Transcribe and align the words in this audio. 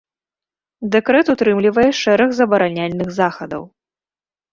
Дэкрэт 0.93 1.27
утрымлівае 1.33 1.85
шэраг 2.01 2.33
забараняльных 2.39 3.13
захадаў. 3.19 3.63